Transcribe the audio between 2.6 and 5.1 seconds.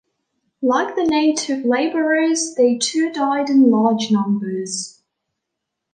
too died in large numbers.